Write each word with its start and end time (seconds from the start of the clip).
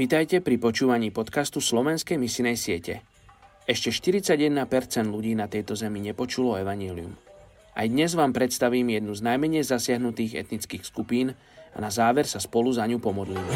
Vítajte 0.00 0.40
pri 0.40 0.56
počúvaní 0.56 1.12
podcastu 1.12 1.60
Slovenskej 1.60 2.16
misinej 2.16 2.56
siete. 2.56 3.04
Ešte 3.68 3.92
41% 3.92 4.48
ľudí 5.04 5.36
na 5.36 5.44
tejto 5.44 5.76
zemi 5.76 6.00
nepočulo 6.00 6.56
evanílium. 6.56 7.12
Aj 7.76 7.84
dnes 7.84 8.16
vám 8.16 8.32
predstavím 8.32 8.96
jednu 8.96 9.12
z 9.12 9.20
najmenej 9.20 9.60
zasiahnutých 9.60 10.40
etnických 10.40 10.88
skupín 10.88 11.36
a 11.76 11.78
na 11.84 11.92
záver 11.92 12.24
sa 12.24 12.40
spolu 12.40 12.72
za 12.72 12.88
ňu 12.88 12.96
pomodlíme. 12.96 13.52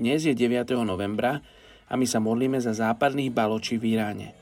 Dnes 0.00 0.24
je 0.24 0.32
9. 0.32 0.64
novembra 0.88 1.44
a 1.84 2.00
my 2.00 2.08
sa 2.08 2.24
modlíme 2.24 2.56
za 2.56 2.72
západných 2.72 3.28
Baloči 3.28 3.76
v 3.76 4.00
Iráne. 4.00 4.32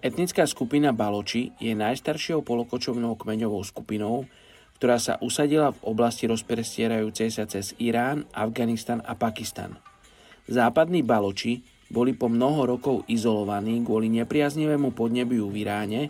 Etnická 0.00 0.48
skupina 0.48 0.96
Baloči 0.96 1.52
je 1.60 1.76
najstaršou 1.76 2.48
polokočovnou 2.48 3.20
kmeňovou 3.20 3.60
skupinou, 3.60 4.24
ktorá 4.80 4.96
sa 4.96 5.20
usadila 5.20 5.76
v 5.76 5.92
oblasti 5.92 6.24
rozprestierajúcej 6.24 7.28
sa 7.28 7.44
cez 7.44 7.76
Irán, 7.76 8.24
Afganistan 8.32 9.04
a 9.04 9.12
Pakistan. 9.12 9.76
Západní 10.48 11.04
Baloči 11.04 11.60
boli 11.92 12.16
po 12.16 12.32
mnoho 12.32 12.64
rokov 12.64 13.04
izolovaní 13.04 13.84
kvôli 13.84 14.08
nepriaznivému 14.08 14.96
podnebiu 14.96 15.52
v 15.52 15.68
Iráne, 15.68 16.08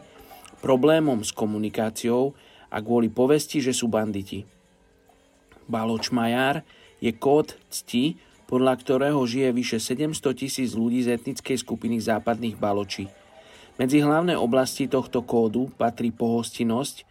problémom 0.62 1.18
s 1.26 1.34
komunikáciou 1.34 2.30
a 2.70 2.78
kvôli 2.78 3.10
povesti, 3.10 3.58
že 3.58 3.74
sú 3.74 3.90
banditi. 3.90 4.46
Baloč 5.66 6.14
Majar 6.14 6.62
je 7.02 7.10
kód 7.10 7.58
cti, 7.74 8.22
podľa 8.46 8.78
ktorého 8.78 9.18
žije 9.26 9.50
vyše 9.50 9.78
700 9.82 10.14
tisíc 10.38 10.78
ľudí 10.78 11.02
z 11.02 11.18
etnickej 11.18 11.58
skupiny 11.58 11.98
západných 11.98 12.54
Baločí. 12.54 13.10
Medzi 13.82 13.98
hlavné 13.98 14.38
oblasti 14.38 14.86
tohto 14.86 15.26
kódu 15.26 15.74
patrí 15.74 16.14
pohostinnosť, 16.14 17.02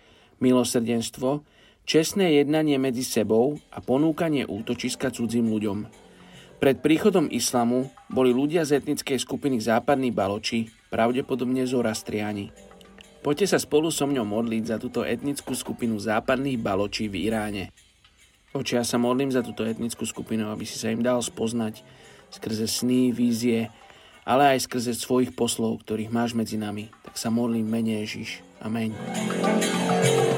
milosrdenstvo, 0.41 1.43
čestné 1.87 2.39
jednanie 2.39 2.75
medzi 2.75 3.03
sebou 3.05 3.59
a 3.71 3.79
ponúkanie 3.79 4.43
útočiska 4.47 5.11
cudzím 5.13 5.51
ľuďom. 5.51 5.87
Pred 6.59 6.83
príchodom 6.83 7.31
islamu 7.31 7.87
boli 8.11 8.35
ľudia 8.35 8.67
z 8.67 8.83
etnickej 8.83 9.15
skupiny 9.23 9.63
západní 9.63 10.11
baloči, 10.11 10.67
pravdepodobne 10.91 11.63
zoroastriani. 11.63 12.51
Poďte 13.23 13.55
sa 13.55 13.59
spolu 13.59 13.91
so 13.91 14.07
mňou 14.07 14.27
modliť 14.27 14.63
za 14.67 14.75
túto 14.79 15.07
etnickú 15.07 15.55
skupinu 15.55 15.99
západných 15.99 16.59
baločí 16.59 17.07
v 17.07 17.31
Iráne. 17.31 17.71
Oči, 18.49 18.75
ja 18.75 18.83
sa 18.83 18.97
modlím 18.97 19.29
za 19.29 19.45
túto 19.45 19.61
etnickú 19.61 20.03
skupinu, 20.03 20.49
aby 20.49 20.65
si 20.65 20.75
sa 20.75 20.89
im 20.89 21.05
dal 21.05 21.21
spoznať 21.21 21.85
skrze 22.33 22.65
sny, 22.65 23.13
vízie, 23.13 23.69
ale 24.25 24.57
aj 24.57 24.65
skrze 24.65 24.97
svojich 24.97 25.37
poslov, 25.37 25.85
ktorých 25.85 26.09
máš 26.09 26.33
medzi 26.33 26.57
nami 26.57 26.89
tak 27.09 27.17
sa 27.17 27.33
modlím 27.33 27.65
mene 27.65 28.05
Ježiš. 28.05 28.45
Amen. 28.61 28.93
Amen. 28.93 30.29